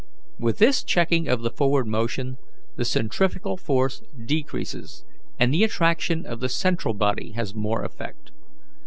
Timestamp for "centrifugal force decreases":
2.85-5.05